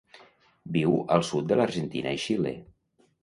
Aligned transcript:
Viu 0.77 0.95
al 1.17 1.25
sud 1.27 1.51
de 1.51 1.59
l'Argentina 1.61 2.17
i 2.21 2.25
Xile. 2.27 2.55